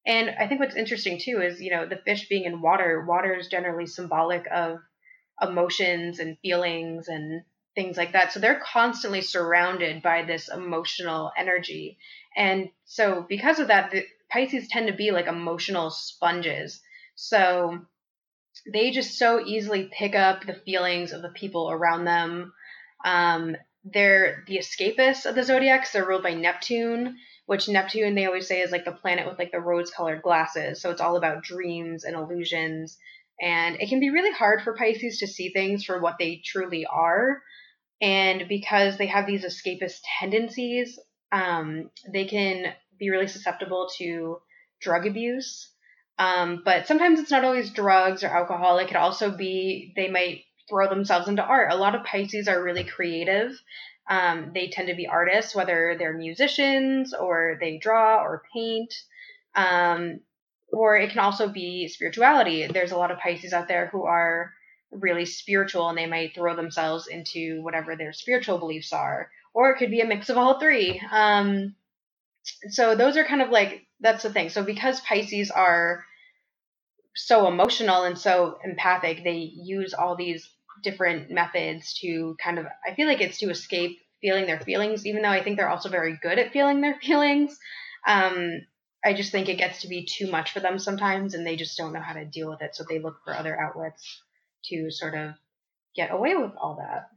[0.06, 3.06] And I think what's interesting too is you know the fish being in water.
[3.06, 4.80] Water is generally symbolic of
[5.42, 7.44] emotions and feelings and
[7.76, 8.32] things like that.
[8.32, 11.98] So they're constantly surrounded by this emotional energy,
[12.36, 16.82] and so because of that, the Pisces tend to be like emotional sponges.
[17.16, 17.80] So
[18.72, 22.54] they just so easily pick up the feelings of the people around them.
[23.06, 25.92] Um, they're the escapists of the zodiacs.
[25.92, 29.52] They're ruled by Neptune, which Neptune they always say is like the planet with like
[29.52, 30.82] the rose-colored glasses.
[30.82, 32.98] So it's all about dreams and illusions,
[33.42, 36.86] and it can be really hard for Pisces to see things for what they truly
[36.86, 37.42] are.
[38.02, 41.00] And because they have these escapist tendencies,
[41.32, 44.40] um, they can be really susceptible to
[44.82, 45.72] drug abuse
[46.20, 48.78] um, but sometimes it's not always drugs or alcohol.
[48.80, 51.72] It could also be they might throw themselves into art.
[51.72, 53.52] A lot of Pisces are really creative.
[54.10, 58.94] Um, they tend to be artists, whether they're musicians or they draw or paint.
[59.56, 60.22] Um,
[60.72, 62.68] or it can also be spirituality.
[62.68, 64.52] There's a lot of Pisces out there who are
[64.92, 69.30] really spiritual and they might throw themselves into whatever their spiritual beliefs are.
[69.54, 71.02] Or it could be a mix of all three.
[71.12, 71.76] Um,
[72.70, 74.50] so those are kind of like that's the thing.
[74.50, 76.06] So because Pisces are
[77.16, 80.50] so emotional and so empathic, they use all these
[80.84, 85.22] different methods to kind of I feel like it's to escape feeling their feelings, even
[85.22, 87.58] though I think they're also very good at feeling their feelings.
[88.08, 88.62] Um,
[89.06, 91.78] I just think it gets to be too much for them sometimes, and they just
[91.78, 92.76] don't know how to deal with it.
[92.76, 94.22] So they look for other outlets
[94.66, 95.32] to sort of
[95.96, 97.10] get away with all that.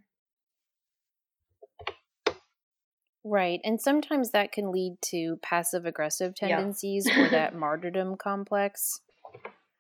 [3.25, 3.61] Right.
[3.65, 9.01] And sometimes that can lead to passive aggressive tendencies or that martyrdom complex,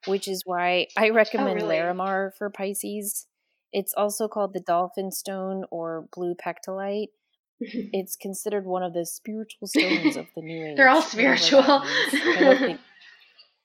[0.06, 1.76] which is why I oh, recommend oh, really?
[1.76, 3.26] Larimar for Pisces.
[3.72, 7.08] It's also called the dolphin stone or blue pectolite.
[7.60, 10.76] it's considered one of the spiritual stones of the New Age.
[10.76, 11.62] They're all spiritual.
[11.62, 12.80] I don't, think,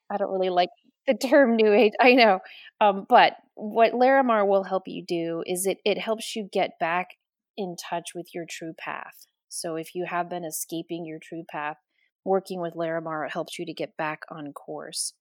[0.10, 0.70] I don't really like
[1.08, 1.94] the term New Age.
[2.00, 2.40] I know.
[2.80, 7.12] Um, but what Larimar will help you do is it, it helps you get back
[7.58, 9.28] in touch with your true path.
[9.56, 11.78] So if you have been escaping your true path,
[12.24, 15.14] working with Larimar helps you to get back on course.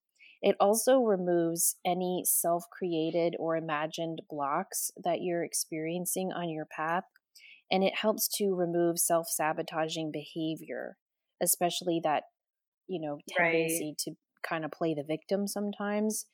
[0.42, 7.04] It also removes any self created or imagined blocks that you're experiencing on your path,
[7.70, 10.96] and it helps to remove self sabotaging behavior,
[11.42, 12.24] especially that,
[12.86, 13.98] you know, tendency right.
[13.98, 16.26] to kind of play the victim sometimes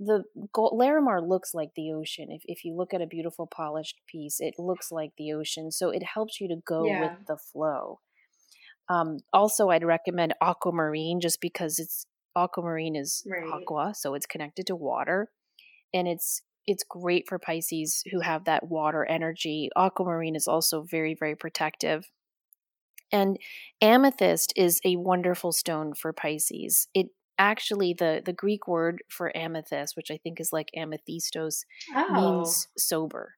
[0.00, 0.24] the
[0.56, 2.28] Larimar looks like the ocean.
[2.30, 5.70] If if you look at a beautiful polished piece, it looks like the ocean.
[5.70, 7.00] So it helps you to go yeah.
[7.02, 8.00] with the flow.
[8.88, 13.44] Um, also, I'd recommend aquamarine just because it's aquamarine is right.
[13.52, 15.28] aqua, so it's connected to water,
[15.92, 19.68] and it's it's great for Pisces who have that water energy.
[19.76, 22.10] Aquamarine is also very very protective.
[23.12, 23.38] And
[23.82, 26.86] amethyst is a wonderful stone for Pisces.
[26.94, 27.08] It
[27.40, 31.64] actually the the Greek word for amethyst, which I think is like amethystos,
[31.96, 32.12] oh.
[32.12, 33.34] means sober.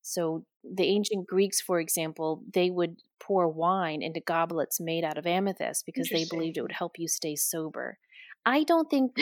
[0.00, 5.26] So the ancient Greeks, for example, they would pour wine into goblets made out of
[5.26, 7.98] amethyst because they believed it would help you stay sober.
[8.44, 9.12] I don't think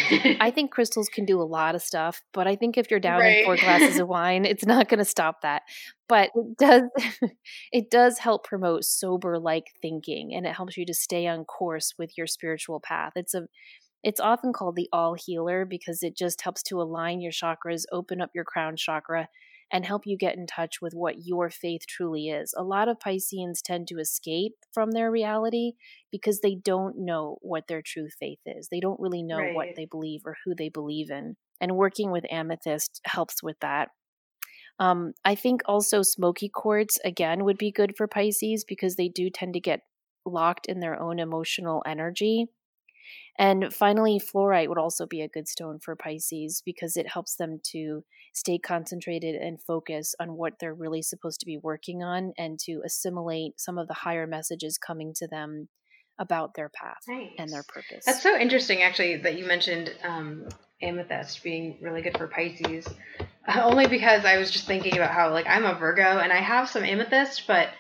[0.40, 3.20] I think crystals can do a lot of stuff, but I think if you're down
[3.20, 3.38] right.
[3.38, 5.62] in four glasses of wine, it's not going to stop that.
[6.09, 6.83] But it does
[7.72, 11.94] it does help promote sober like thinking and it helps you to stay on course
[11.98, 13.12] with your spiritual path.
[13.14, 13.46] It's a
[14.03, 18.21] it's often called the all healer because it just helps to align your chakras, open
[18.21, 19.29] up your crown chakra,
[19.73, 22.53] and help you get in touch with what your faith truly is.
[22.57, 25.73] A lot of Pisceans tend to escape from their reality
[26.11, 28.69] because they don't know what their true faith is.
[28.69, 29.55] They don't really know right.
[29.55, 31.37] what they believe or who they believe in.
[31.61, 33.91] And working with amethyst helps with that.
[34.81, 39.29] Um, I think also smoky quartz, again, would be good for Pisces because they do
[39.29, 39.81] tend to get
[40.25, 42.47] locked in their own emotional energy.
[43.38, 47.61] And finally, fluorite would also be a good stone for Pisces because it helps them
[47.73, 52.59] to stay concentrated and focus on what they're really supposed to be working on and
[52.61, 55.68] to assimilate some of the higher messages coming to them
[56.18, 57.31] about their path nice.
[57.38, 58.05] and their purpose.
[58.05, 60.46] That's so interesting, actually, that you mentioned um,
[60.83, 62.87] amethyst being really good for Pisces.
[63.49, 66.40] Uh, only because I was just thinking about how, like, I'm a Virgo and I
[66.40, 67.70] have some amethyst, but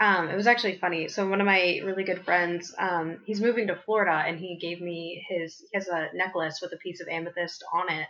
[0.00, 1.08] um, it was actually funny.
[1.08, 4.80] So one of my really good friends, um, he's moving to Florida, and he gave
[4.80, 5.56] me his.
[5.72, 8.06] He has a necklace with a piece of amethyst on it,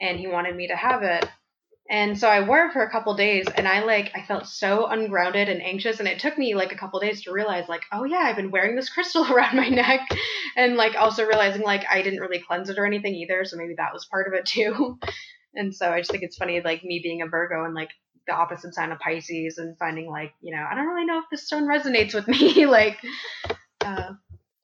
[0.00, 1.26] and he wanted me to have it.
[1.88, 4.86] And so I wore it for a couple days, and I like I felt so
[4.86, 8.04] ungrounded and anxious, and it took me like a couple days to realize like, oh
[8.04, 10.00] yeah, I've been wearing this crystal around my neck,
[10.56, 13.74] and like also realizing like I didn't really cleanse it or anything either, so maybe
[13.78, 14.98] that was part of it too.
[15.54, 17.90] and so I just think it's funny like me being a Virgo and like
[18.26, 21.24] the opposite sign of Pisces and finding like, you know, I don't really know if
[21.30, 22.66] this stone resonates with me.
[22.66, 22.98] like,
[23.80, 24.12] uh,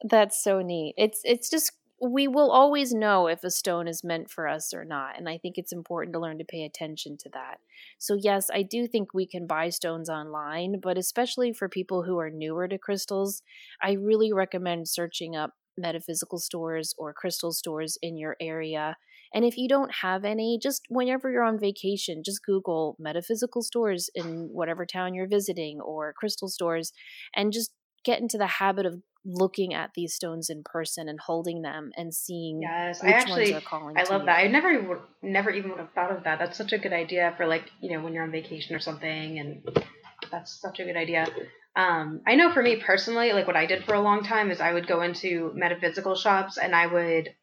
[0.05, 0.95] that's so neat.
[0.97, 4.87] It's it's just we will always know if a stone is meant for us or
[4.87, 7.59] not, and I think it's important to learn to pay attention to that.
[7.99, 12.19] So yes, I do think we can buy stones online, but especially for people who
[12.19, 13.43] are newer to crystals,
[13.83, 18.97] I really recommend searching up metaphysical stores or crystal stores in your area
[19.35, 24.11] and if you don't have any, just whenever you're on vacation, just Google metaphysical stores
[24.15, 26.93] in whatever town you're visiting or crystal stores
[27.35, 27.73] and just
[28.05, 32.15] get into the habit of looking at these stones in person and holding them and
[32.15, 33.97] seeing yes, which I actually, ones are calling.
[33.99, 34.27] I love you.
[34.27, 34.39] that.
[34.39, 36.39] I never would, never even would have thought of that.
[36.39, 39.39] That's such a good idea for like you know when you're on vacation or something,
[39.39, 39.63] and
[40.31, 41.27] that's such a good idea.
[41.77, 44.61] Um, I know for me personally, like what I did for a long time is
[44.61, 47.35] I would go into metaphysical shops and I would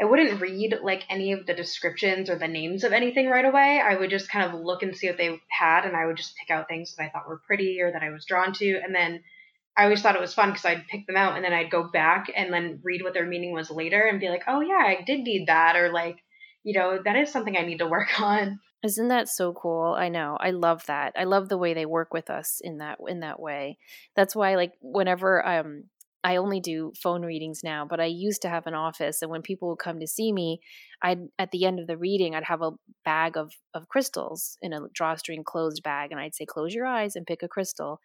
[0.00, 3.80] I wouldn't read like any of the descriptions or the names of anything right away.
[3.84, 6.36] I would just kind of look and see what they had, and I would just
[6.36, 8.80] pick out things that I thought were pretty or that I was drawn to.
[8.82, 9.22] And then
[9.76, 11.84] I always thought it was fun because I'd pick them out and then I'd go
[11.84, 15.02] back and then read what their meaning was later and be like, oh, yeah, I
[15.06, 15.76] did need that.
[15.76, 16.16] Or like,
[16.64, 18.60] you know, that is something I need to work on.
[18.82, 19.94] Isn't that so cool?
[19.98, 20.36] I know.
[20.38, 21.12] I love that.
[21.16, 23.78] I love the way they work with us in that in that way.
[24.14, 25.84] That's why like whenever um
[26.28, 29.22] I only do phone readings now, but I used to have an office.
[29.22, 30.60] And when people would come to see me,
[31.00, 32.72] I'd at the end of the reading, I'd have a
[33.02, 37.16] bag of of crystals in a drawstring closed bag, and I'd say, "Close your eyes
[37.16, 38.00] and pick a crystal."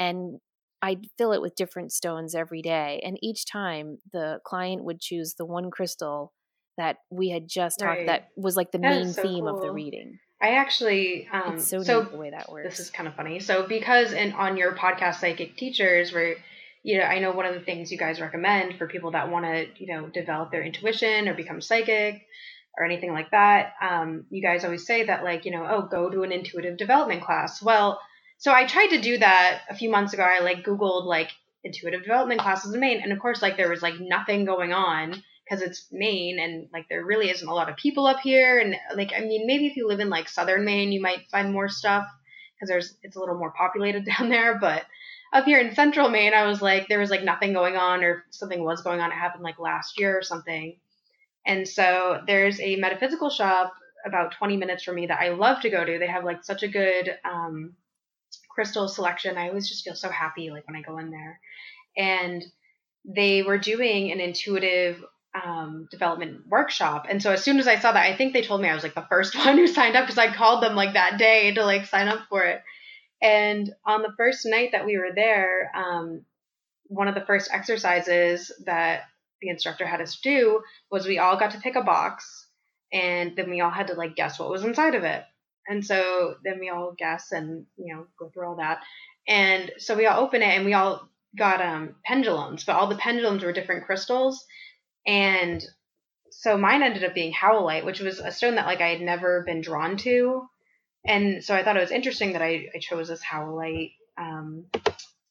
[0.00, 0.40] And
[0.82, 3.00] I'd fill it with different stones every day.
[3.04, 6.32] And each time the client would choose the one crystal
[6.78, 9.54] that we had just talked that was like the that main so theme cool.
[9.54, 10.18] of the reading.
[10.42, 12.70] I actually um so, so the way that works.
[12.70, 13.38] This is kind of funny.
[13.38, 16.38] So because in on your podcast Psychic Teachers where
[16.82, 19.44] you know, I know one of the things you guys recommend for people that want
[19.44, 22.22] to, you know, develop their intuition or become psychic
[22.78, 23.72] or anything like that.
[23.82, 27.22] Um, you guys always say that, like, you know, oh, go to an intuitive development
[27.22, 27.60] class.
[27.62, 28.00] Well,
[28.38, 30.22] so I tried to do that a few months ago.
[30.22, 31.30] I like Googled like
[31.64, 35.22] intuitive development classes in Maine, and of course, like there was like nothing going on
[35.44, 38.60] because it's Maine, and like there really isn't a lot of people up here.
[38.60, 41.52] And like, I mean, maybe if you live in like southern Maine, you might find
[41.52, 42.06] more stuff
[42.54, 44.56] because there's it's a little more populated down there.
[44.58, 44.84] But
[45.32, 48.24] up here in central Maine, I was like, there was like nothing going on, or
[48.30, 49.12] something was going on.
[49.12, 50.76] It happened like last year or something.
[51.46, 53.72] And so there's a metaphysical shop
[54.06, 55.98] about 20 minutes from me that I love to go to.
[55.98, 57.74] They have like such a good um,
[58.50, 59.36] crystal selection.
[59.36, 61.40] I always just feel so happy like when I go in there.
[61.96, 62.44] And
[63.04, 65.02] they were doing an intuitive
[65.34, 67.06] um, development workshop.
[67.08, 68.82] And so as soon as I saw that, I think they told me I was
[68.82, 71.64] like the first one who signed up because I called them like that day to
[71.64, 72.62] like sign up for it.
[73.20, 76.24] And on the first night that we were there, um,
[76.84, 79.02] one of the first exercises that
[79.40, 82.46] the instructor had us do was we all got to pick a box
[82.92, 85.24] and then we all had to like guess what was inside of it.
[85.66, 88.80] And so then we all guess and, you know, go through all that.
[89.26, 92.96] And so we all open it and we all got um, pendulums, but all the
[92.96, 94.46] pendulums were different crystals.
[95.06, 95.62] And
[96.30, 99.42] so mine ended up being howlite, which was a stone that like I had never
[99.44, 100.48] been drawn to.
[101.06, 104.66] And so I thought it was interesting that I, I chose this howlite um,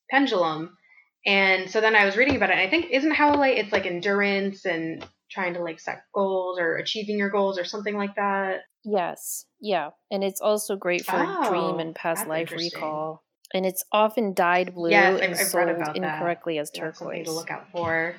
[0.10, 0.78] pendulum.
[1.26, 2.54] And so then I was reading about it.
[2.54, 6.78] And I think isn't howlite it's like endurance and trying to like set goals or
[6.78, 8.62] achieving your goals or something like that.
[8.84, 9.46] Yes.
[9.60, 9.90] Yeah.
[10.10, 13.24] And it's also great for oh, dream and past life recall.
[13.54, 16.62] And it's often dyed blue yes, and I've, I've sold incorrectly that.
[16.62, 17.26] as turquoise.
[17.28, 18.16] to look out for.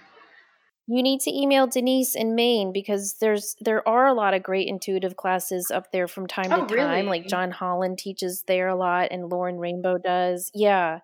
[0.91, 4.69] You need to email Denise in Maine because there's there are a lot of great
[4.69, 6.91] intuitive classes up there from time oh, to time.
[6.91, 7.03] Really?
[7.03, 10.51] Like John Holland teaches there a lot and Lauren Rainbow does.
[10.55, 11.01] Yeah.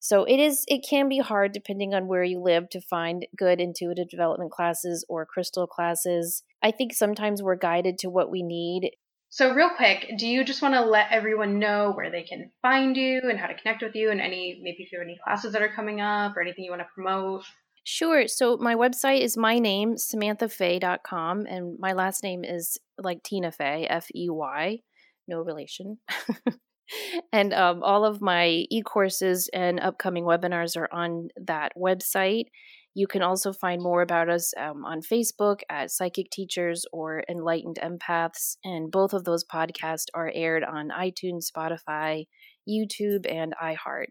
[0.00, 3.60] So it is it can be hard depending on where you live to find good
[3.60, 6.42] intuitive development classes or crystal classes.
[6.60, 8.90] I think sometimes we're guided to what we need.
[9.30, 12.96] So real quick, do you just want to let everyone know where they can find
[12.96, 15.52] you and how to connect with you and any maybe if you have any classes
[15.52, 17.44] that are coming up or anything you want to promote?
[17.84, 18.26] Sure.
[18.28, 23.86] So my website is my name, samanthafey.com, and my last name is like Tina Fey,
[23.88, 24.80] F E Y,
[25.26, 25.98] no relation.
[27.32, 32.44] and um, all of my e courses and upcoming webinars are on that website.
[32.94, 37.78] You can also find more about us um, on Facebook at Psychic Teachers or Enlightened
[37.80, 38.56] Empaths.
[38.64, 42.24] And both of those podcasts are aired on iTunes, Spotify,
[42.68, 44.06] YouTube, and iHeart.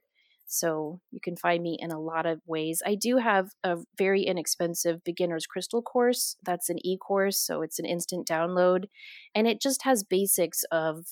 [0.48, 2.82] So you can find me in a lot of ways.
[2.86, 6.38] I do have a very inexpensive beginner's crystal course.
[6.43, 8.86] That's an e course, so it's an instant download.
[9.36, 11.06] And it just has basics of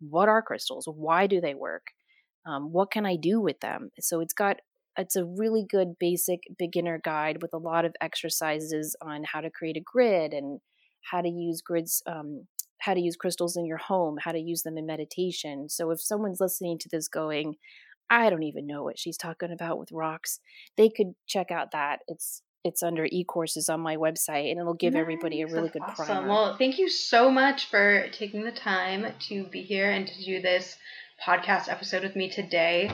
[0.00, 0.86] what are crystals?
[0.86, 1.88] Why do they work?
[2.46, 3.90] Um, what can I do with them?
[4.00, 4.56] So it's got
[4.96, 9.50] it's a really good basic beginner guide with a lot of exercises on how to
[9.50, 10.60] create a grid and
[11.10, 12.46] how to use grids um,
[12.80, 16.00] how to use crystals in your home how to use them in meditation so if
[16.00, 17.54] someone's listening to this going
[18.10, 20.40] i don't even know what she's talking about with rocks
[20.76, 24.92] they could check out that it's it's under e-courses on my website and it'll give
[24.92, 25.00] nice.
[25.00, 26.06] everybody a really That's good awesome.
[26.06, 26.28] primer.
[26.28, 30.42] Well, thank you so much for taking the time to be here and to do
[30.42, 30.76] this
[31.26, 32.90] podcast episode with me today.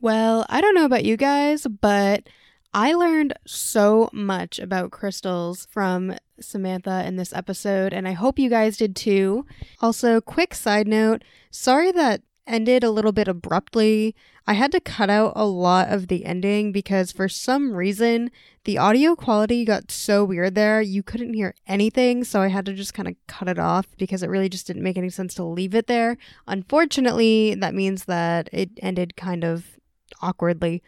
[0.00, 2.28] Well, I don't know about you guys, but
[2.72, 8.50] I learned so much about crystals from Samantha in this episode, and I hope you
[8.50, 9.46] guys did too.
[9.80, 14.14] Also, quick side note sorry that ended a little bit abruptly.
[14.46, 18.30] I had to cut out a lot of the ending because for some reason
[18.64, 20.80] the audio quality got so weird there.
[20.82, 24.22] You couldn't hear anything, so I had to just kind of cut it off because
[24.22, 26.16] it really just didn't make any sense to leave it there.
[26.46, 29.78] Unfortunately, that means that it ended kind of
[30.20, 30.82] awkwardly.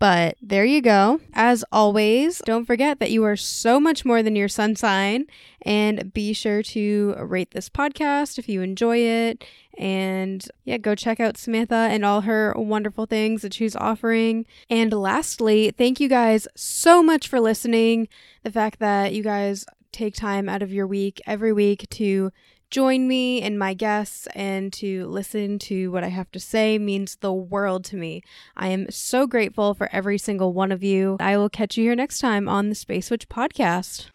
[0.00, 1.20] But there you go.
[1.34, 5.26] As always, don't forget that you are so much more than your sun sign.
[5.60, 9.44] And be sure to rate this podcast if you enjoy it.
[9.76, 14.46] And yeah, go check out Samantha and all her wonderful things that she's offering.
[14.70, 18.08] And lastly, thank you guys so much for listening.
[18.42, 22.32] The fact that you guys take time out of your week every week to
[22.70, 27.16] join me and my guests and to listen to what I have to say means
[27.16, 28.22] the world to me.
[28.56, 31.16] I am so grateful for every single one of you.
[31.20, 34.06] I will catch you here next time on the Space Witch podcast.